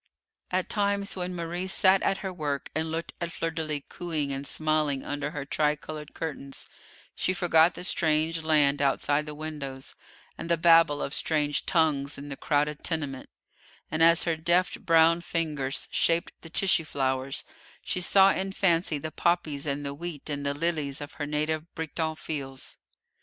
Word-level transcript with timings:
At 0.49 0.67
times, 0.67 1.15
when 1.15 1.35
Marie 1.35 1.67
sat 1.67 2.01
at 2.01 2.25
her 2.25 2.33
work 2.33 2.71
and 2.73 2.89
looked 2.89 3.13
at 3.21 3.31
Fleur 3.31 3.51
de 3.51 3.63
lis 3.63 3.83
cooing 3.87 4.31
and 4.33 4.47
smiling 4.47 5.03
under 5.05 5.29
her 5.29 5.45
tri 5.45 5.75
coloured 5.75 6.15
curtains, 6.15 6.67
she 7.13 7.33
forgot 7.35 7.75
the 7.75 7.83
strange 7.83 8.41
land 8.43 8.81
outside 8.81 9.27
the 9.27 9.35
windows, 9.35 9.95
and 10.39 10.49
the 10.49 10.57
Babel 10.57 11.03
of 11.03 11.13
strange 11.13 11.67
tongues 11.67 12.17
in 12.17 12.29
the 12.29 12.35
crowded 12.35 12.83
tenement, 12.83 13.29
and 13.91 14.01
as 14.01 14.23
her 14.23 14.35
deft, 14.35 14.87
brown 14.87 15.21
fingers 15.21 15.87
shaped 15.91 16.33
the 16.41 16.49
tissue 16.49 16.83
flowers, 16.85 17.43
she 17.83 18.01
saw 18.01 18.31
in 18.31 18.53
fancy 18.53 18.97
the 18.97 19.11
poppies 19.11 19.67
and 19.67 19.85
the 19.85 19.93
wheat 19.93 20.31
and 20.31 20.43
the 20.43 20.55
lilies 20.55 20.99
of 20.99 21.13
her 21.13 21.27
native 21.27 21.75
Breton 21.75 22.15
fields. 22.15 22.77